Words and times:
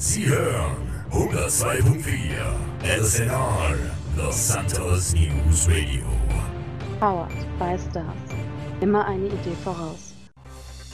Sie 0.00 0.28
hören 0.28 0.76
102.4 1.10 3.00
LSNR 3.00 3.74
Los 4.16 4.46
Santos 4.46 5.12
News 5.12 5.66
Radio. 5.66 6.06
Powered 7.00 7.58
by 7.58 7.76
Stars. 7.76 8.14
Immer 8.80 9.04
eine 9.06 9.26
Idee 9.26 9.56
voraus. 9.64 10.14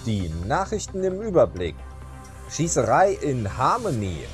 Die 0.06 0.30
Nachrichten 0.46 1.04
im 1.04 1.20
Überblick. 1.20 1.74
Schießerei 2.48 3.12
in 3.20 3.58
Harmony. 3.58 4.24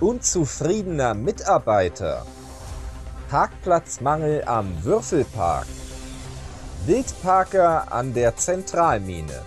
Unzufriedener 0.00 1.12
Mitarbeiter. 1.12 2.24
Parkplatzmangel 3.28 4.44
am 4.46 4.82
Würfelpark. 4.82 5.66
Wildparker 6.86 7.92
an 7.92 8.14
der 8.14 8.34
Zentralmine. 8.34 9.42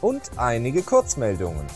Und 0.00 0.22
einige 0.38 0.82
Kurzmeldungen. 0.82 1.66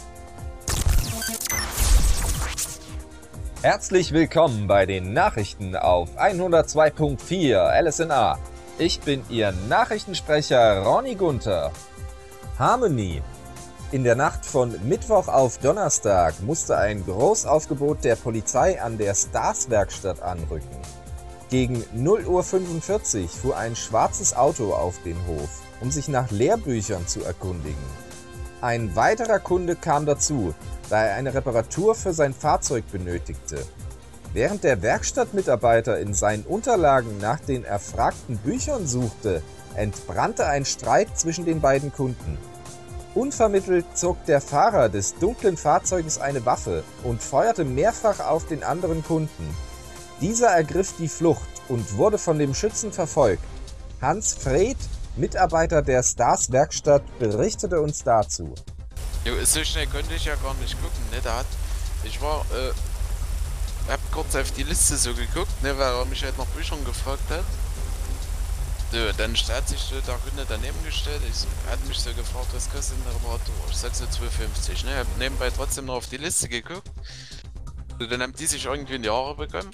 Herzlich 3.66 4.12
willkommen 4.12 4.69
bei 4.69 4.87
den 4.87 5.12
Nachrichten 5.12 5.74
auf 5.74 6.16
102.4 6.16 7.83
LSNA. 7.83 8.38
Ich 8.79 9.01
bin 9.01 9.24
Ihr 9.29 9.52
Nachrichtensprecher 9.69 10.84
Ronny 10.84 11.16
Gunther. 11.16 11.73
Harmony. 12.60 13.23
In 13.91 14.05
der 14.05 14.15
Nacht 14.15 14.47
von 14.47 14.73
Mittwoch 14.84 15.27
auf 15.27 15.59
Donnerstag 15.59 16.41
musste 16.43 16.79
ein 16.79 17.05
Großaufgebot 17.05 18.05
der 18.05 18.15
Polizei 18.15 18.80
an 18.80 18.98
der 18.98 19.16
Stars-Werkstatt 19.16 20.23
anrücken. 20.23 20.79
Gegen 21.51 21.83
0.45 21.93 23.23
Uhr 23.23 23.29
fuhr 23.29 23.57
ein 23.57 23.74
schwarzes 23.74 24.37
Auto 24.37 24.74
auf 24.74 25.02
den 25.02 25.16
Hof, 25.27 25.62
um 25.80 25.91
sich 25.91 26.07
nach 26.07 26.30
Lehrbüchern 26.30 27.09
zu 27.09 27.24
erkundigen. 27.24 28.05
Ein 28.60 28.96
weiterer 28.96 29.38
Kunde 29.38 29.77
kam 29.77 30.06
dazu, 30.06 30.55
da 30.88 31.05
er 31.05 31.16
eine 31.16 31.34
Reparatur 31.34 31.95
für 31.95 32.15
sein 32.15 32.33
Fahrzeug 32.33 32.84
benötigte. 32.91 33.59
Während 34.32 34.65
der 34.65 34.82
Werkstattmitarbeiter 34.82 35.99
in 35.99 36.15
seinen 36.15 36.45
Unterlagen 36.45 37.18
nach 37.18 37.40
den 37.40 37.65
erfragten 37.65 38.38
Büchern 38.38 38.87
suchte, 38.87 39.43
entbrannte 39.74 40.46
ein 40.46 40.65
Streit 40.65 41.18
zwischen 41.18 41.45
den 41.45 41.60
beiden 41.60 41.93
Kunden. 41.93 42.38
Unvermittelt 43.15 43.87
zog 43.95 44.24
der 44.27 44.40
Fahrer 44.40 44.88
des 44.88 45.15
dunklen 45.16 45.57
Fahrzeuges 45.57 46.18
eine 46.18 46.45
Waffe 46.45 46.82
und 47.02 47.23
feuerte 47.23 47.65
mehrfach 47.65 48.21
auf 48.21 48.46
den 48.46 48.62
anderen 48.62 49.04
Kunden. 49.04 49.54
Dieser 50.21 50.49
ergriff 50.49 50.95
die 50.99 51.09
Flucht 51.09 51.49
und 51.68 51.96
wurde 51.96 52.18
von 52.18 52.38
dem 52.38 52.54
Schützen 52.54 52.93
verfolgt. 52.93 53.43
Hans 54.01 54.34
Fred, 54.34 54.77
Mitarbeiter 55.16 55.82
der 55.82 56.02
Stars 56.02 56.52
Werkstatt, 56.52 57.02
berichtete 57.18 57.80
uns 57.80 58.04
dazu. 58.04 58.54
Jo, 59.24 59.32
so 59.45 59.64
schnell 59.64 59.86
konnte 59.86 60.14
ich 60.14 60.26
ja 60.26 60.34
gar 60.36 60.54
nicht 60.54 60.74
gucken, 60.80 61.02
ne? 61.10 61.20
Da 61.22 61.38
hat. 61.38 61.46
Ich 62.04 62.20
war, 62.20 62.45
äh. 62.52 62.72
Hab 63.90 64.00
kurz 64.12 64.34
auf 64.34 64.50
die 64.50 64.64
Liste 64.64 64.97
so 64.97 65.14
geguckt, 65.14 65.62
ne? 65.62 65.76
Weil 65.78 65.94
er 65.94 66.04
mich 66.06 66.22
halt 66.22 66.37
nach 66.38 66.47
Büchern 66.47 66.84
gefragt 66.84 67.22
hat. 67.31 67.44
So, 68.92 68.98
dann 69.16 69.34
hat 69.34 69.69
sich 69.69 69.81
so 69.81 69.94
der 70.00 70.16
Kunde 70.16 70.44
daneben 70.48 70.84
gestellt. 70.84 71.20
Ich 71.28 71.70
hat 71.70 71.84
mich 71.88 71.98
so 71.98 72.10
gefragt, 72.12 72.48
was 72.53 72.70
kostet 72.70 72.97
eine 73.04 73.14
Reparatur? 73.14 73.54
Ich 73.70 73.76
sag 73.76 73.94
so 73.94 74.04
2,50, 74.04 74.84
ne? 74.84 74.98
Hab 74.98 75.19
nebenbei 75.19 75.50
trotzdem 75.50 75.87
noch 75.87 75.94
auf 75.94 76.06
die 76.09 76.19
Liste 76.19 76.48
geguckt. 76.48 76.91
So, 77.98 78.06
dann 78.06 78.22
haben 78.22 78.34
die 78.34 78.47
sich 78.47 78.64
irgendwie 78.66 78.97
in 78.97 79.03
die 79.03 79.10
Haare 79.10 79.34
bekommen. 79.34 79.70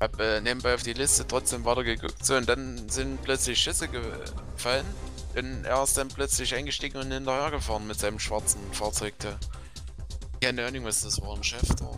Hab 0.00 0.20
äh, 0.20 0.40
nebenbei 0.40 0.74
auf 0.74 0.82
die 0.84 0.92
Liste 0.92 1.26
trotzdem 1.26 1.64
weiter 1.64 1.82
geguckt. 1.82 2.24
So, 2.24 2.36
und 2.36 2.48
dann 2.48 2.88
sind 2.88 3.20
plötzlich 3.22 3.58
Schüsse 3.58 3.88
gefallen. 3.88 4.86
Und 5.36 5.64
er 5.64 5.82
ist 5.82 5.96
dann 5.96 6.08
plötzlich 6.08 6.54
eingestiegen 6.54 6.98
und 6.98 7.10
hinterher 7.10 7.50
gefahren 7.50 7.86
mit 7.86 7.98
seinem 7.98 8.18
schwarzen 8.18 8.60
Fahrzeug. 8.72 9.14
Keine 10.40 10.66
Ahnung, 10.66 10.84
was 10.84 11.02
das 11.02 11.20
war, 11.20 11.34
ein 11.34 11.42
Chef 11.42 11.74
da. 11.78 11.90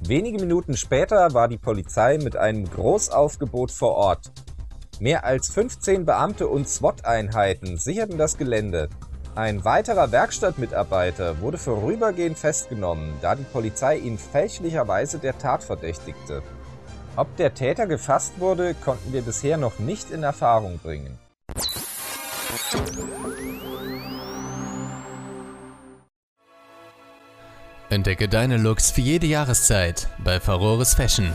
Wenige 0.00 0.38
Minuten 0.38 0.76
später 0.76 1.34
war 1.34 1.48
die 1.48 1.58
Polizei 1.58 2.18
mit 2.18 2.36
einem 2.36 2.68
Großaufgebot 2.70 3.70
vor 3.70 3.94
Ort. 3.94 4.32
Mehr 4.98 5.24
als 5.24 5.50
15 5.50 6.06
Beamte 6.06 6.48
und 6.48 6.68
SWAT-Einheiten 6.68 7.76
sicherten 7.76 8.16
das 8.16 8.38
Gelände. 8.38 8.88
Ein 9.34 9.64
weiterer 9.66 10.12
Werkstattmitarbeiter 10.12 11.42
wurde 11.42 11.58
vorübergehend 11.58 12.38
festgenommen, 12.38 13.12
da 13.20 13.34
die 13.34 13.44
Polizei 13.44 13.98
ihn 13.98 14.16
fälschlicherweise 14.16 15.18
der 15.18 15.36
Tat 15.36 15.62
verdächtigte. 15.62 16.42
Ob 17.16 17.34
der 17.36 17.54
Täter 17.54 17.86
gefasst 17.86 18.34
wurde, 18.38 18.74
konnten 18.74 19.12
wir 19.12 19.22
bisher 19.22 19.56
noch 19.56 19.78
nicht 19.78 20.10
in 20.10 20.22
Erfahrung 20.22 20.78
bringen. 20.78 21.18
Entdecke 27.88 28.28
deine 28.28 28.58
Looks 28.58 28.90
für 28.90 29.00
jede 29.00 29.26
Jahreszeit 29.26 30.08
bei 30.18 30.40
Faroris 30.40 30.94
Fashion. 30.94 31.32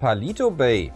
Palito 0.00 0.50
Bay. 0.50 0.92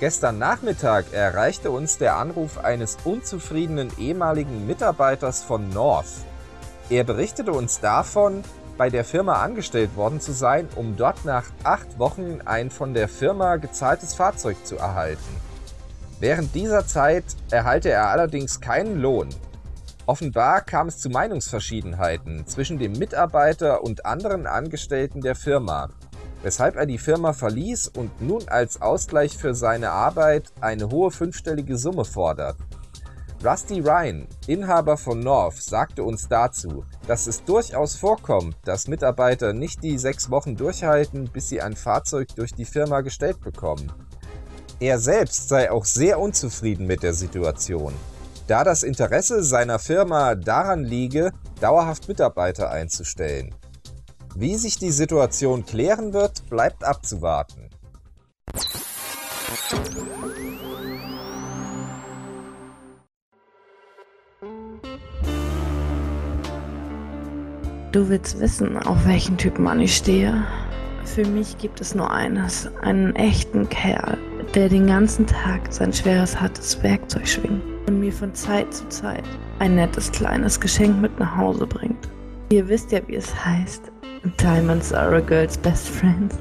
Gestern 0.00 0.38
Nachmittag 0.38 1.12
erreichte 1.12 1.70
uns 1.70 1.98
der 1.98 2.16
Anruf 2.16 2.58
eines 2.58 2.98
unzufriedenen 3.04 3.90
ehemaligen 3.98 4.66
Mitarbeiters 4.66 5.42
von 5.42 5.68
North. 5.70 6.24
Er 6.90 7.04
berichtete 7.04 7.52
uns 7.52 7.80
davon, 7.80 8.42
bei 8.76 8.90
der 8.90 9.04
Firma 9.04 9.42
angestellt 9.42 9.94
worden 9.94 10.20
zu 10.20 10.32
sein, 10.32 10.68
um 10.74 10.96
dort 10.96 11.24
nach 11.24 11.44
acht 11.64 11.98
Wochen 11.98 12.40
ein 12.44 12.70
von 12.70 12.94
der 12.94 13.08
Firma 13.08 13.56
gezahltes 13.56 14.14
Fahrzeug 14.14 14.56
zu 14.64 14.76
erhalten. 14.76 15.36
Während 16.18 16.54
dieser 16.54 16.86
Zeit 16.86 17.24
erhalte 17.50 17.90
er 17.90 18.08
allerdings 18.08 18.60
keinen 18.60 19.00
Lohn. 19.00 19.28
Offenbar 20.08 20.62
kam 20.62 20.88
es 20.88 20.96
zu 20.96 21.10
Meinungsverschiedenheiten 21.10 22.46
zwischen 22.46 22.78
dem 22.78 22.92
Mitarbeiter 22.92 23.84
und 23.84 24.06
anderen 24.06 24.46
Angestellten 24.46 25.20
der 25.20 25.34
Firma, 25.34 25.90
weshalb 26.42 26.76
er 26.76 26.86
die 26.86 26.96
Firma 26.96 27.34
verließ 27.34 27.88
und 27.88 28.22
nun 28.22 28.48
als 28.48 28.80
Ausgleich 28.80 29.36
für 29.36 29.54
seine 29.54 29.90
Arbeit 29.90 30.50
eine 30.62 30.88
hohe 30.88 31.10
fünfstellige 31.10 31.76
Summe 31.76 32.06
fordert. 32.06 32.56
Rusty 33.44 33.80
Ryan, 33.80 34.26
Inhaber 34.46 34.96
von 34.96 35.20
North, 35.20 35.60
sagte 35.60 36.02
uns 36.02 36.26
dazu, 36.26 36.86
dass 37.06 37.26
es 37.26 37.44
durchaus 37.44 37.94
vorkommt, 37.94 38.56
dass 38.64 38.88
Mitarbeiter 38.88 39.52
nicht 39.52 39.82
die 39.82 39.98
sechs 39.98 40.30
Wochen 40.30 40.56
durchhalten, 40.56 41.28
bis 41.30 41.50
sie 41.50 41.60
ein 41.60 41.76
Fahrzeug 41.76 42.28
durch 42.34 42.54
die 42.54 42.64
Firma 42.64 43.02
gestellt 43.02 43.42
bekommen. 43.42 43.92
Er 44.80 44.98
selbst 45.00 45.50
sei 45.50 45.70
auch 45.70 45.84
sehr 45.84 46.18
unzufrieden 46.18 46.86
mit 46.86 47.02
der 47.02 47.12
Situation, 47.12 47.92
da 48.48 48.64
das 48.64 48.82
Interesse 48.82 49.42
seiner 49.44 49.78
Firma 49.78 50.34
daran 50.34 50.82
liege, 50.82 51.32
dauerhaft 51.60 52.08
Mitarbeiter 52.08 52.70
einzustellen. 52.70 53.54
Wie 54.34 54.56
sich 54.56 54.78
die 54.78 54.90
Situation 54.90 55.66
klären 55.66 56.12
wird, 56.12 56.48
bleibt 56.48 56.82
abzuwarten. 56.82 57.68
Du 67.92 68.08
willst 68.08 68.38
wissen, 68.38 68.76
auf 68.78 69.06
welchen 69.06 69.36
Typ 69.36 69.58
Mann 69.58 69.80
ich 69.80 69.96
stehe? 69.96 70.44
Für 71.04 71.24
mich 71.26 71.58
gibt 71.58 71.80
es 71.80 71.94
nur 71.94 72.10
eines, 72.10 72.68
einen 72.82 73.16
echten 73.16 73.68
Kerl, 73.68 74.18
der 74.54 74.68
den 74.68 74.86
ganzen 74.86 75.26
Tag 75.26 75.72
sein 75.72 75.92
schweres, 75.92 76.38
hartes 76.40 76.82
Werkzeug 76.82 77.26
schwingt 77.26 77.77
und 77.88 78.00
mir 78.00 78.12
von 78.12 78.34
Zeit 78.34 78.72
zu 78.72 78.88
Zeit 78.88 79.24
ein 79.58 79.74
nettes 79.74 80.12
kleines 80.12 80.60
Geschenk 80.60 81.00
mit 81.00 81.18
nach 81.18 81.36
Hause 81.36 81.66
bringt. 81.66 82.08
Ihr 82.50 82.68
wisst 82.68 82.92
ja, 82.92 83.00
wie 83.06 83.16
es 83.16 83.34
heißt. 83.44 83.90
Diamonds 84.40 84.92
are 84.92 85.16
a 85.16 85.20
girl's 85.20 85.56
best 85.56 85.88
friend. 85.88 86.32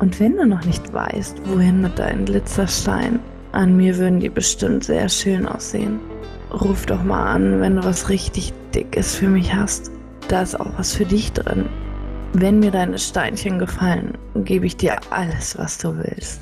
Und 0.00 0.18
wenn 0.20 0.36
du 0.36 0.46
noch 0.46 0.64
nicht 0.64 0.92
weißt, 0.92 1.40
wohin 1.48 1.80
mit 1.82 1.98
deinen 1.98 2.24
Glitzersteinen, 2.24 3.20
an 3.52 3.76
mir 3.76 3.96
würden 3.96 4.20
die 4.20 4.28
bestimmt 4.28 4.84
sehr 4.84 5.08
schön 5.08 5.46
aussehen. 5.46 5.98
Ruf 6.52 6.86
doch 6.86 7.02
mal 7.02 7.32
an, 7.34 7.60
wenn 7.60 7.76
du 7.76 7.84
was 7.84 8.08
richtig 8.08 8.52
Dickes 8.74 9.14
für 9.14 9.28
mich 9.28 9.54
hast. 9.54 9.90
Da 10.28 10.42
ist 10.42 10.58
auch 10.58 10.70
was 10.76 10.94
für 10.94 11.06
dich 11.06 11.32
drin. 11.32 11.66
Wenn 12.34 12.60
mir 12.60 12.70
deine 12.70 12.98
Steinchen 12.98 13.58
gefallen, 13.58 14.18
gebe 14.34 14.66
ich 14.66 14.76
dir 14.76 14.96
alles, 15.10 15.56
was 15.58 15.78
du 15.78 15.96
willst. 15.96 16.40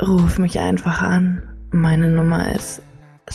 ruf 0.00 0.38
mich 0.38 0.58
einfach 0.58 1.02
an. 1.02 1.42
Meine 1.70 2.08
Nummer 2.08 2.54
ist 2.54 2.82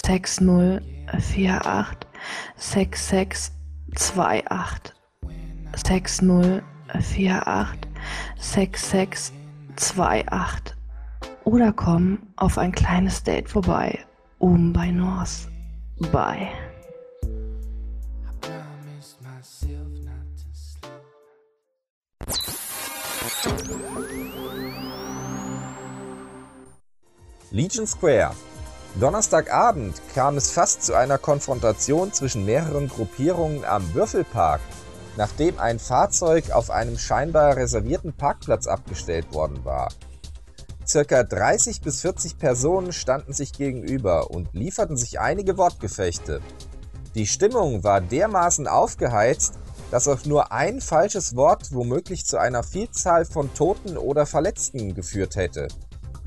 6048 0.06 2.08
6628. 2.56 4.94
6048 5.76 7.80
6628. 8.38 10.76
Oder 11.44 11.72
komm 11.72 12.20
auf 12.36 12.58
ein 12.58 12.72
kleines 12.72 13.22
Date 13.24 13.50
vorbei, 13.50 14.00
oben 14.40 14.74
bei 14.74 14.90
North. 14.92 15.48
Bye. 16.12 16.50
Legion 27.52 27.88
Square. 27.88 28.36
Donnerstagabend 28.96 30.02
kam 30.16 30.38
es 30.38 30.50
fast 30.50 30.84
zu 30.84 30.96
einer 30.96 31.18
Konfrontation 31.18 32.14
zwischen 32.14 32.46
mehreren 32.46 32.88
Gruppierungen 32.88 33.64
am 33.64 33.94
Würfelpark, 33.94 34.62
nachdem 35.18 35.60
ein 35.60 35.78
Fahrzeug 35.78 36.52
auf 36.52 36.72
einem 36.72 36.98
scheinbar 36.98 37.56
reservierten 37.58 38.14
Parkplatz 38.14 38.66
abgestellt 38.66 39.34
worden 39.34 39.64
war. 39.64 39.90
Circa 40.88 41.24
30 41.24 41.82
bis 41.82 42.02
40 42.02 42.38
Personen 42.38 42.94
standen 42.94 43.34
sich 43.34 43.52
gegenüber 43.52 44.32
und 44.32 44.54
lieferten 44.54 44.96
sich 44.96 45.20
einige 45.20 45.58
Wortgefechte. 45.58 46.42
Die 47.14 47.28
Stimmung 47.28 47.84
war 47.84 48.00
dermaßen 48.00 48.68
aufgeheizt, 48.68 49.60
dass 49.92 50.08
auch 50.08 50.26
nur 50.26 50.52
ein 50.52 50.82
falsches 50.82 51.36
Wort 51.36 51.74
womöglich 51.74 52.26
zu 52.26 52.38
einer 52.38 52.64
Vielzahl 52.64 53.26
von 53.26 53.54
Toten 53.54 53.98
oder 53.98 54.26
Verletzten 54.26 54.94
geführt 54.94 55.36
hätte. 55.36 55.68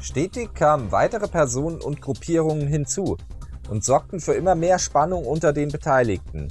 Stetig 0.01 0.55
kamen 0.55 0.91
weitere 0.93 1.29
Personen 1.29 1.81
und 1.81 2.01
Gruppierungen 2.01 2.67
hinzu 2.67 3.19
und 3.69 3.85
sorgten 3.85 4.19
für 4.19 4.33
immer 4.33 4.55
mehr 4.55 4.79
Spannung 4.79 5.27
unter 5.27 5.53
den 5.53 5.69
Beteiligten. 5.69 6.49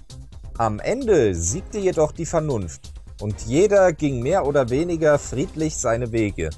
Am 0.57 0.80
Ende 0.80 1.34
siegte 1.34 1.80
jedoch 1.80 2.12
die 2.12 2.28
Vernunft 2.28 2.94
und 3.19 3.42
jeder 3.42 3.92
ging 3.92 4.22
mehr 4.22 4.46
oder 4.46 4.69
weniger 4.69 5.18
friedlich 5.18 5.75
seine 5.78 6.12
Wege. 6.12 6.51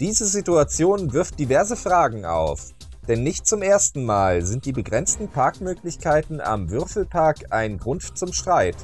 Diese 0.00 0.26
Situation 0.26 1.12
wirft 1.12 1.38
diverse 1.38 1.76
Fragen 1.76 2.26
auf, 2.26 2.72
denn 3.08 3.22
nicht 3.22 3.46
zum 3.46 3.62
ersten 3.62 4.04
Mal 4.04 4.42
sind 4.42 4.66
die 4.66 4.72
begrenzten 4.72 5.28
Parkmöglichkeiten 5.28 6.40
am 6.40 6.70
Würfelpark 6.70 7.46
ein 7.50 7.78
Grund 7.78 8.18
zum 8.18 8.32
Streit. 8.32 8.76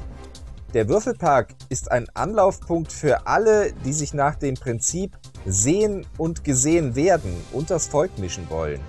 Der 0.73 0.87
Würfelpark 0.87 1.55
ist 1.69 1.91
ein 1.91 2.07
Anlaufpunkt 2.13 2.91
für 2.91 3.27
alle, 3.27 3.73
die 3.85 3.93
sich 3.93 4.13
nach 4.13 4.35
dem 4.35 4.55
Prinzip 4.55 5.17
sehen 5.45 6.05
und 6.17 6.43
gesehen 6.43 6.95
werden 6.95 7.33
unters 7.51 7.87
Volk 7.87 8.17
mischen 8.17 8.49
wollen. 8.49 8.79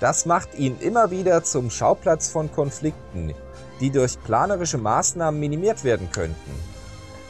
Das 0.00 0.26
macht 0.26 0.58
ihn 0.58 0.78
immer 0.80 1.10
wieder 1.10 1.44
zum 1.44 1.70
Schauplatz 1.70 2.28
von 2.28 2.50
Konflikten, 2.50 3.34
die 3.80 3.90
durch 3.90 4.20
planerische 4.24 4.78
Maßnahmen 4.78 5.38
minimiert 5.38 5.84
werden 5.84 6.10
könnten. 6.10 6.52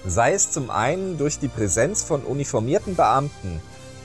Sei 0.06 0.33
es 0.33 0.50
zum 0.50 0.71
einen 0.71 1.19
durch 1.19 1.39
die 1.39 1.49
Präsenz 1.49 2.03
von 2.03 2.23
uniformierten 2.23 2.97
Beamten 2.97 3.61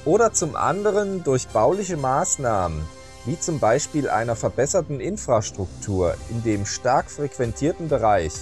oder 0.05 0.33
zum 0.33 0.55
anderen 0.55 1.23
durch 1.23 1.47
bauliche 1.47 1.97
Maßnahmen, 1.97 2.81
wie 3.25 3.39
zum 3.39 3.59
Beispiel 3.59 4.09
einer 4.09 4.35
verbesserten 4.35 4.99
Infrastruktur 4.99 6.15
in 6.29 6.43
dem 6.43 6.65
stark 6.65 7.09
frequentierten 7.09 7.87
Bereich 7.87 8.33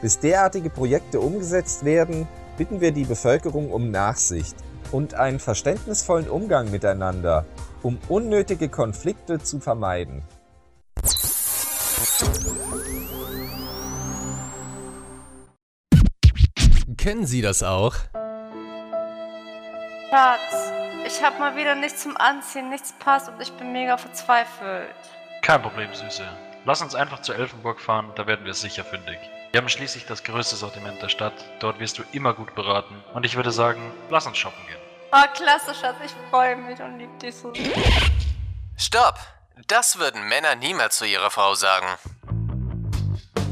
bis 0.00 0.18
derartige 0.18 0.68
Projekte 0.68 1.20
umgesetzt 1.20 1.84
werden, 1.84 2.26
bitten 2.58 2.80
wir 2.80 2.92
die 2.92 3.04
Bevölkerung 3.04 3.70
um 3.70 3.90
Nachsicht 3.90 4.56
und 4.92 5.14
einen 5.14 5.40
verständnisvollen 5.40 6.28
Umgang 6.28 6.70
miteinander, 6.70 7.44
um 7.82 7.98
unnötige 8.08 8.68
Konflikte 8.68 9.40
zu 9.42 9.58
vermeiden. 9.58 10.22
Kennen 16.96 17.26
Sie 17.26 17.42
das 17.42 17.64
auch? 17.64 17.94
Schatz, 20.10 20.72
ich 21.06 21.22
hab 21.22 21.38
mal 21.38 21.56
wieder 21.56 21.74
nichts 21.74 22.02
zum 22.02 22.16
Anziehen, 22.16 22.68
nichts 22.68 22.94
passt 23.00 23.28
und 23.28 23.40
ich 23.40 23.50
bin 23.52 23.72
mega 23.72 23.96
verzweifelt. 23.96 24.94
Kein 25.40 25.62
Problem, 25.62 25.92
Süße. 25.92 26.22
Lass 26.64 26.82
uns 26.82 26.94
einfach 26.94 27.22
zu 27.22 27.32
Elfenburg 27.32 27.80
fahren, 27.80 28.12
da 28.14 28.26
werden 28.26 28.44
wir 28.44 28.54
sicher 28.54 28.84
fündig. 28.84 29.18
Wir 29.50 29.60
haben 29.60 29.68
schließlich 29.68 30.06
das 30.06 30.22
größte 30.22 30.54
Sortiment 30.54 31.02
der 31.02 31.08
Stadt, 31.08 31.32
dort 31.60 31.80
wirst 31.80 31.98
du 31.98 32.02
immer 32.12 32.34
gut 32.34 32.54
beraten 32.54 32.94
und 33.14 33.26
ich 33.26 33.36
würde 33.36 33.50
sagen, 33.50 33.80
lass 34.10 34.26
uns 34.26 34.38
shoppen 34.38 34.64
gehen. 34.68 34.81
Oh, 35.14 35.24
klasse, 35.34 35.74
Schatz, 35.78 35.96
ich 36.02 36.12
freue 36.30 36.56
mich 36.56 36.80
und 36.80 36.98
lieb 36.98 37.18
dich 37.18 37.34
so. 37.34 37.52
Stopp! 38.78 39.18
Das 39.68 39.98
würden 39.98 40.26
Männer 40.26 40.54
niemals 40.56 40.96
zu 40.96 41.04
ihrer 41.04 41.30
Frau 41.30 41.54
sagen. 41.54 41.86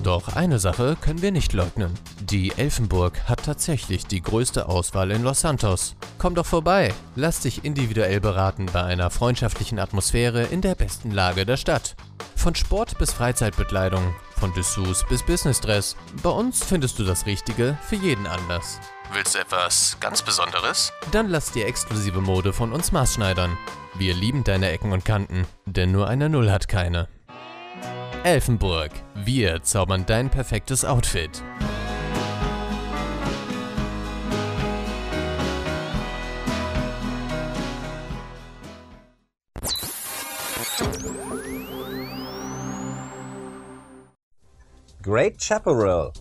Doch 0.02 0.34
eine 0.34 0.58
Sache 0.58 0.96
können 0.98 1.20
wir 1.20 1.32
nicht 1.32 1.52
leugnen. 1.52 1.92
Die 2.20 2.52
Elfenburg 2.56 3.28
hat 3.28 3.44
tatsächlich 3.44 4.06
die 4.06 4.22
größte 4.22 4.70
Auswahl 4.70 5.10
in 5.10 5.22
Los 5.22 5.42
Santos. 5.42 5.96
Komm 6.16 6.34
doch 6.34 6.46
vorbei, 6.46 6.94
lass 7.14 7.40
dich 7.40 7.62
individuell 7.62 8.20
beraten 8.20 8.64
bei 8.72 8.82
einer 8.82 9.10
freundschaftlichen 9.10 9.78
Atmosphäre 9.78 10.44
in 10.44 10.62
der 10.62 10.74
besten 10.74 11.10
Lage 11.10 11.44
der 11.44 11.58
Stadt. 11.58 11.94
Von 12.36 12.54
Sport 12.54 12.96
bis 12.98 13.12
Freizeitbekleidung, 13.12 14.14
von 14.38 14.54
Dessous 14.54 15.04
bis 15.10 15.22
Businessdress. 15.22 15.94
Bei 16.22 16.30
uns 16.30 16.64
findest 16.64 16.98
du 16.98 17.04
das 17.04 17.26
Richtige 17.26 17.76
für 17.86 17.96
jeden 17.96 18.26
Anlass. 18.26 18.80
Willst 19.12 19.34
du 19.34 19.40
etwas 19.40 19.96
ganz 19.98 20.22
Besonderes? 20.22 20.92
Dann 21.10 21.28
lass 21.28 21.50
dir 21.50 21.66
exklusive 21.66 22.20
Mode 22.20 22.52
von 22.52 22.72
uns 22.72 22.92
maßschneidern. 22.92 23.58
Wir 23.94 24.14
lieben 24.14 24.44
deine 24.44 24.70
Ecken 24.70 24.92
und 24.92 25.04
Kanten, 25.04 25.48
denn 25.66 25.90
nur 25.90 26.06
eine 26.06 26.28
Null 26.28 26.52
hat 26.52 26.68
keine. 26.68 27.08
Elfenburg, 28.22 28.92
wir 29.16 29.62
zaubern 29.64 30.06
dein 30.06 30.30
perfektes 30.30 30.84
Outfit. 30.84 31.42
Great 45.02 45.42
Chaparral. 45.42 46.12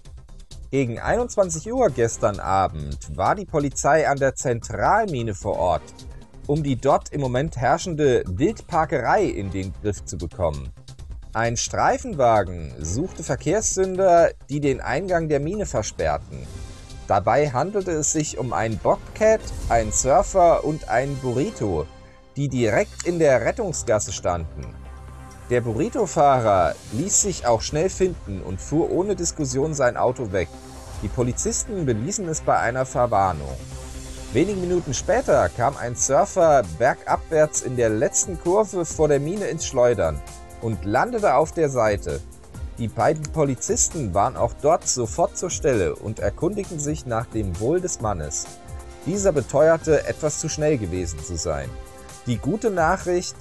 Gegen 0.71 1.00
21 1.00 1.74
Uhr 1.74 1.89
gestern 1.89 2.39
Abend 2.39 3.18
war 3.18 3.33
die 3.33 3.48
Polizei 3.48 4.07
an 4.07 4.19
der 4.19 4.36
Zentralmine 4.36 5.33
vor 5.33 5.57
Ort, 5.57 5.81
um 6.45 6.62
die 6.62 6.75
dort 6.75 7.12
im 7.12 7.21
Moment 7.21 7.57
herrschende 7.57 8.24
Wildparkerei 8.27 9.24
in 9.24 9.50
den 9.50 9.74
Griff 9.82 10.05
zu 10.05 10.20
bekommen. 10.20 10.72
Ein 11.34 11.58
Streifenwagen 11.58 12.72
suchte 12.77 13.24
Verkehrssünder, 13.24 14.29
die 14.50 14.60
den 14.60 14.79
Eingang 14.79 15.27
der 15.27 15.39
Mine 15.39 15.65
versperrten. 15.65 16.46
Dabei 17.08 17.50
handelte 17.50 17.91
es 17.91 18.12
sich 18.12 18.38
um 18.38 18.53
einen 18.53 18.77
Bobcat, 18.77 19.41
einen 19.70 19.91
Surfer 19.91 20.63
und 20.63 20.88
einen 20.88 21.17
Burrito, 21.17 21.88
die 22.36 22.48
direkt 22.48 23.08
in 23.08 23.17
der 23.17 23.41
Rettungsgasse 23.41 24.12
standen. 24.12 24.78
Der 25.50 25.62
Burrito-Fahrer 25.62 26.75
ließ 26.91 27.24
sich 27.24 27.48
auch 27.48 27.62
schnell 27.62 27.89
finden 27.89 28.41
und 28.41 28.62
fuhr 28.62 28.91
ohne 28.91 29.15
Diskussion 29.15 29.74
sein 29.74 29.98
Auto 29.98 30.32
weg. 30.32 30.48
Die 31.01 31.08
Polizisten 31.08 31.88
beließen 31.88 32.27
es 32.27 32.41
bei 32.41 32.58
einer 32.60 32.86
Verwarnung. 32.86 33.58
Wenige 34.32 34.60
Minuten 34.60 34.94
später 34.94 35.50
kam 35.50 35.75
ein 35.77 35.96
Surfer 35.96 36.62
bergabwärts 36.77 37.63
in 37.63 37.77
der 37.77 37.89
letzten 37.89 38.39
Kurve 38.39 38.86
vor 38.86 39.08
der 39.08 39.20
Mine 39.20 39.48
ins 39.48 39.65
Schleudern 39.65 40.22
und 40.62 40.86
landete 40.86 41.34
auf 41.34 41.51
der 41.51 41.70
Seite. 41.70 42.22
Die 42.77 42.88
beiden 42.88 43.24
Polizisten 43.24 44.13
waren 44.13 44.38
auch 44.38 44.53
dort 44.62 44.88
sofort 44.88 45.36
zur 45.36 45.50
Stelle 45.50 45.96
und 45.96 46.20
erkundigten 46.20 46.79
sich 46.79 47.08
nach 47.08 47.25
dem 47.25 47.60
Wohl 47.60 47.82
des 47.82 48.01
Mannes. 48.01 48.46
Dieser 49.08 49.32
beteuerte, 49.32 50.06
etwas 50.06 50.39
zu 50.39 50.48
schnell 50.48 50.77
gewesen 50.77 51.18
zu 51.24 51.38
sein. 51.38 51.70
Die 52.27 52.38
gute 52.38 52.70
Nachricht, 52.70 53.36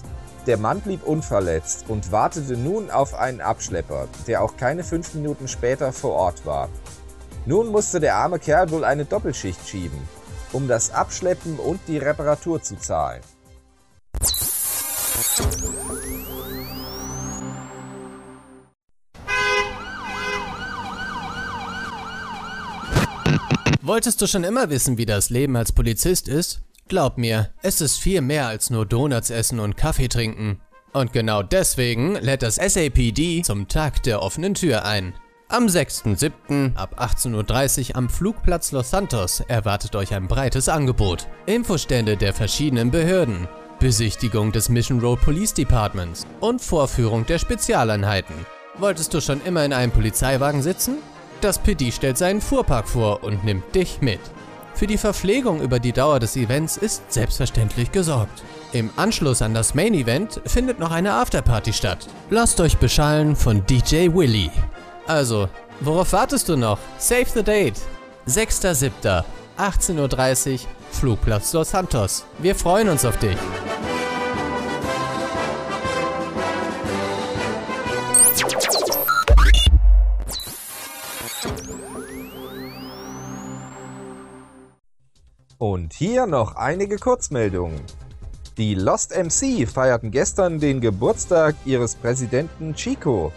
der 0.49 0.57
Mann 0.57 0.81
blieb 0.81 1.07
unverletzt 1.07 1.85
und 1.89 2.11
wartete 2.11 2.57
nun 2.57 2.91
auf 2.91 3.15
einen 3.15 3.43
Abschlepper, 3.43 4.09
der 4.27 4.43
auch 4.43 4.57
keine 4.57 4.83
fünf 4.83 5.13
Minuten 5.13 5.47
später 5.47 5.93
vor 5.93 6.15
Ort 6.15 6.47
war. 6.47 6.71
Nun 7.45 7.69
musste 7.69 8.01
der 8.01 8.17
arme 8.17 8.39
Kerl 8.39 8.71
wohl 8.71 8.83
eine 8.83 9.05
Doppelschicht 9.05 9.69
schieben, 9.69 10.01
um 10.53 10.67
das 10.67 10.91
Abschleppen 10.91 11.59
und 11.59 11.81
die 11.87 11.99
Reparatur 11.99 12.63
zu 12.63 12.77
zahlen. 12.77 13.21
Wolltest 23.83 24.21
du 24.23 24.27
schon 24.27 24.45
immer 24.45 24.71
wissen, 24.71 24.97
wie 24.97 25.07
das 25.07 25.29
Leben 25.29 25.57
als 25.57 25.73
Polizist 25.73 26.27
ist? 26.27 26.63
Glaub 26.89 27.19
mir, 27.19 27.51
es 27.61 27.83
ist 27.83 27.99
viel 27.99 28.23
mehr 28.23 28.47
als 28.47 28.71
nur 28.71 28.87
Donuts 28.87 29.29
essen 29.29 29.61
und 29.61 29.77
Kaffee 29.77 30.09
trinken. 30.09 30.61
Und 30.95 31.13
genau 31.13 31.43
deswegen 31.43 32.15
lädt 32.15 32.43
das 32.43 32.57
SAPD 32.57 33.43
zum 33.43 33.69
Tag 33.69 34.03
der 34.05 34.23
offenen 34.23 34.55
Tür 34.55 34.87
ein. 34.87 35.13
Am 35.49 35.67
6.7. 35.67 36.77
ab 36.77 36.99
18.30 36.99 37.91
Uhr 37.91 37.97
am 37.97 38.09
Flugplatz 38.09 38.73
Los 38.73 38.91
Santos 38.91 39.41
erwartet 39.49 39.97
euch 39.97 40.15
ein 40.15 40.29
breites 40.29 40.71
Angebot. 40.71 41.27
Infostände 41.45 42.17
der 42.17 42.33
verschiedenen 42.33 42.91
Behörden. 42.91 43.49
Besichtigung 43.81 44.51
des 44.51 44.71
Mission 44.71 45.01
Road 45.01 45.21
Police 45.21 45.53
Departments 45.55 46.27
und 46.41 46.61
Vorführung 46.61 47.27
der 47.27 47.39
Spezialeinheiten. 47.39 48.35
Wolltest 48.79 49.13
du 49.13 49.21
schon 49.21 49.43
immer 49.45 49.65
in 49.65 49.75
einem 49.75 49.93
Polizeiwagen 49.93 50.63
sitzen? 50.63 50.97
Das 51.43 51.59
PD 51.59 51.93
stellt 51.93 52.17
seinen 52.19 52.41
Fuhrpark 52.41 52.89
vor 52.89 53.23
und 53.23 53.45
nimmt 53.45 53.75
dich 53.75 54.01
mit. 54.01 54.21
Für 54.79 54.87
die 54.87 54.97
Verpflegung 54.97 55.61
über 55.61 55.81
die 55.81 55.91
Dauer 55.91 56.21
des 56.21 56.37
Events 56.37 56.77
ist 56.77 57.13
selbstverständlich 57.13 57.91
gesorgt. 57.91 58.45
Im 58.73 58.91
Anschluss 58.95 59.43
an 59.43 59.53
das 59.53 59.75
Main 59.75 59.93
Event 59.93 60.41
findet 60.47 60.79
noch 60.79 60.93
eine 60.93 61.15
Afterparty 61.15 61.73
statt. 61.73 62.07
Lasst 62.31 62.61
euch 62.61 62.77
beschallen 62.77 63.35
von 63.35 63.67
DJ 63.67 64.15
Willy. 64.15 64.53
Also, 65.09 65.49
worauf 65.81 66.13
wartest 66.13 66.49
du 66.49 66.57
noch? 66.57 66.79
Save 66.97 67.27
the 67.35 67.43
date! 67.43 67.75
6.7. 68.29 69.25
18.30 69.59 70.53
Uhr, 70.53 70.59
Flugplatz 70.93 71.53
Los 71.55 71.71
Santos. 71.71 72.25
Wir 72.39 72.55
freuen 72.55 72.89
uns 72.89 73.05
auf 73.05 73.17
dich. 73.17 73.37
Und 85.59 85.93
hier 85.93 86.29
noch 86.29 86.55
einige 86.55 86.99
Kurzmeldungen. 86.99 87.81
Die 88.59 88.77
Lost 88.77 89.13
MC 89.13 89.69
feierten 89.69 90.13
gestern 90.13 90.61
den 90.61 90.81
Geburtstag 90.81 91.57
ihres 91.65 91.97
Präsidenten 91.97 92.77
Chico. 92.77 93.33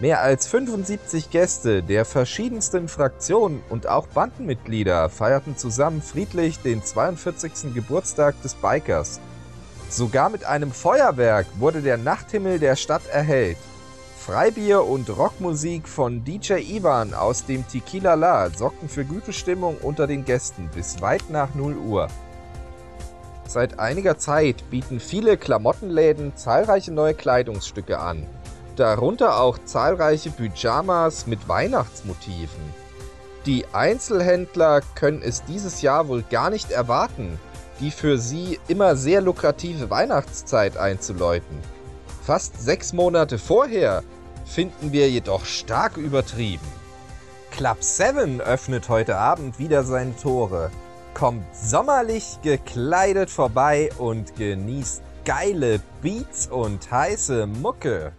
Mehr 0.00 0.22
als 0.22 0.46
75 0.46 1.28
Gäste 1.28 1.82
der 1.82 2.06
verschiedensten 2.06 2.88
Fraktionen 2.88 3.60
und 3.68 3.86
auch 3.86 4.06
Bandenmitglieder 4.06 5.10
feierten 5.10 5.58
zusammen 5.58 6.00
friedlich 6.00 6.58
den 6.60 6.82
42. 6.82 7.74
Geburtstag 7.74 8.40
des 8.40 8.54
Bikers. 8.54 9.20
Sogar 9.90 10.30
mit 10.30 10.44
einem 10.44 10.72
Feuerwerk 10.72 11.46
wurde 11.58 11.82
der 11.82 11.98
Nachthimmel 11.98 12.58
der 12.58 12.76
Stadt 12.76 13.06
erhellt. 13.12 13.58
Freibier 14.28 14.84
und 14.84 15.08
Rockmusik 15.08 15.88
von 15.88 16.22
DJ 16.22 16.56
Ivan 16.56 17.14
aus 17.14 17.46
dem 17.46 17.66
Tequila 17.66 18.12
La 18.12 18.50
sorgten 18.50 18.86
für 18.86 19.06
gute 19.06 19.32
Stimmung 19.32 19.78
unter 19.78 20.06
den 20.06 20.26
Gästen 20.26 20.68
bis 20.74 21.00
weit 21.00 21.30
nach 21.30 21.54
0 21.54 21.78
Uhr. 21.78 22.08
Seit 23.46 23.78
einiger 23.78 24.18
Zeit 24.18 24.68
bieten 24.68 25.00
viele 25.00 25.38
Klamottenläden 25.38 26.36
zahlreiche 26.36 26.92
neue 26.92 27.14
Kleidungsstücke 27.14 28.00
an, 28.00 28.26
darunter 28.76 29.40
auch 29.40 29.56
zahlreiche 29.64 30.28
Pyjamas 30.28 31.26
mit 31.26 31.48
Weihnachtsmotiven. 31.48 32.74
Die 33.46 33.64
Einzelhändler 33.72 34.82
können 34.94 35.22
es 35.22 35.42
dieses 35.44 35.80
Jahr 35.80 36.06
wohl 36.08 36.22
gar 36.22 36.50
nicht 36.50 36.70
erwarten, 36.70 37.40
die 37.80 37.90
für 37.90 38.18
sie 38.18 38.60
immer 38.68 38.94
sehr 38.94 39.22
lukrative 39.22 39.88
Weihnachtszeit 39.88 40.76
einzuläuten. 40.76 41.56
Fast 42.22 42.60
sechs 42.60 42.92
Monate 42.92 43.38
vorher 43.38 44.02
finden 44.48 44.92
wir 44.92 45.10
jedoch 45.10 45.44
stark 45.44 45.96
übertrieben. 45.96 46.66
Club 47.50 47.82
7 47.82 48.40
öffnet 48.40 48.88
heute 48.88 49.16
Abend 49.16 49.58
wieder 49.58 49.84
seine 49.84 50.16
Tore. 50.16 50.70
Kommt 51.14 51.44
sommerlich 51.54 52.38
gekleidet 52.42 53.30
vorbei 53.30 53.90
und 53.98 54.36
genießt 54.36 55.02
geile 55.24 55.80
Beats 56.00 56.46
und 56.46 56.90
heiße 56.90 57.46
Mucke. 57.46 58.12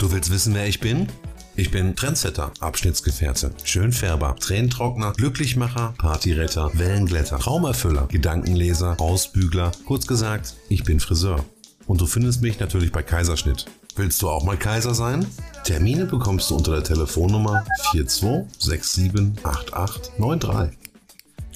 Du 0.00 0.10
willst 0.10 0.30
wissen, 0.30 0.54
wer 0.54 0.66
ich 0.66 0.80
bin? 0.80 1.08
Ich 1.54 1.70
bin 1.70 1.94
Trendsetter, 1.94 2.50
Abschnittsgefährte, 2.60 3.52
Schönfärber, 3.62 4.36
Tränentrockner, 4.40 5.12
Glücklichmacher, 5.12 5.92
Partyretter, 5.98 6.70
Wellenglätter, 6.74 7.38
Traumerfüller, 7.38 8.06
Gedankenleser, 8.08 8.98
Ausbügler. 8.98 9.70
Kurz 9.86 10.06
gesagt, 10.06 10.54
ich 10.70 10.84
bin 10.84 10.98
Friseur. 10.98 11.44
Und 11.86 12.00
du 12.00 12.06
findest 12.06 12.40
mich 12.40 12.58
natürlich 12.58 12.90
bei 12.90 13.02
Kaiserschnitt. 13.02 13.66
Willst 13.96 14.22
du 14.22 14.30
auch 14.30 14.44
mal 14.44 14.56
Kaiser 14.56 14.94
sein? 14.94 15.26
Termine 15.64 16.06
bekommst 16.06 16.48
du 16.48 16.56
unter 16.56 16.72
der 16.72 16.84
Telefonnummer 16.84 17.66
42678893. 17.92 20.70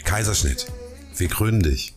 Kaiserschnitt. 0.05 0.67
Wir 1.17 1.29
krönen 1.29 1.63
dich. 1.63 1.95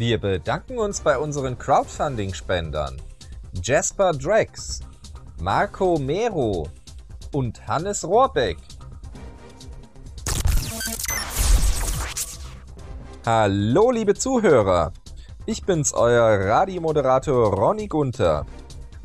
Wir 0.00 0.16
bedanken 0.16 0.78
uns 0.78 1.02
bei 1.02 1.18
unseren 1.18 1.58
Crowdfunding-Spendern 1.58 2.96
Jasper 3.62 4.12
Drex, 4.12 4.80
Marco 5.42 5.98
Mero 5.98 6.68
und 7.34 7.68
Hannes 7.68 8.02
Rohrbeck. 8.02 8.56
Hallo 13.26 13.90
liebe 13.90 14.14
Zuhörer, 14.14 14.94
ich 15.44 15.66
bin's, 15.66 15.92
euer 15.92 16.46
Radiomoderator 16.48 17.52
Ronny 17.52 17.86
Gunther. 17.86 18.46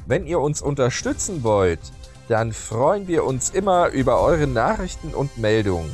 Wenn 0.05 0.25
ihr 0.25 0.39
uns 0.39 0.61
unterstützen 0.61 1.43
wollt, 1.43 1.81
dann 2.29 2.53
freuen 2.53 3.05
wir 3.09 3.25
uns 3.25 3.49
immer 3.49 3.89
über 3.89 4.21
eure 4.21 4.47
Nachrichten 4.47 5.13
und 5.13 5.37
Meldungen. 5.37 5.91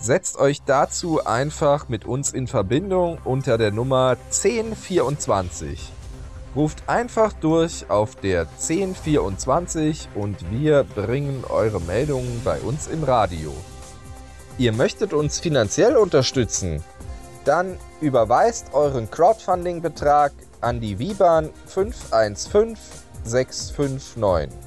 Setzt 0.00 0.38
euch 0.38 0.62
dazu 0.62 1.26
einfach 1.26 1.88
mit 1.88 2.04
uns 2.04 2.30
in 2.32 2.46
Verbindung 2.46 3.18
unter 3.24 3.58
der 3.58 3.72
Nummer 3.72 4.16
1024. 4.26 5.92
Ruft 6.54 6.88
einfach 6.88 7.32
durch 7.32 7.90
auf 7.90 8.14
der 8.14 8.42
1024 8.42 10.08
und 10.14 10.52
wir 10.52 10.84
bringen 10.84 11.42
eure 11.48 11.80
Meldungen 11.80 12.42
bei 12.44 12.60
uns 12.60 12.86
im 12.86 13.02
Radio. 13.02 13.52
Ihr 14.56 14.72
möchtet 14.72 15.12
uns 15.12 15.40
finanziell 15.40 15.96
unterstützen? 15.96 16.84
Dann 17.44 17.76
überweist 18.00 18.74
euren 18.74 19.10
Crowdfunding-Betrag 19.10 20.30
an 20.60 20.80
die 20.80 20.98
VIBAN 20.98 21.50
515659. 21.66 24.58